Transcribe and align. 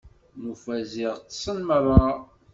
Nufa 0.41 0.73
ziɣ 0.91 1.13
ṭṭsen 1.23 1.57
merra. 1.67 2.03